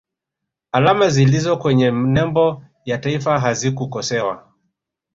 [0.71, 4.53] alama zilizo kwenye nembo ya taifa hazikukosewa